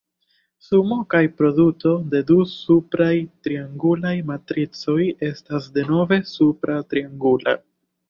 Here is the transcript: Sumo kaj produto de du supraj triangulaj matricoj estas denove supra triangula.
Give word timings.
Sumo 0.67 0.95
kaj 1.13 1.19
produto 1.41 1.91
de 2.15 2.21
du 2.31 2.39
supraj 2.55 3.11
triangulaj 3.49 4.15
matricoj 4.33 4.99
estas 5.33 5.73
denove 5.81 6.23
supra 6.37 6.85
triangula. 6.93 7.61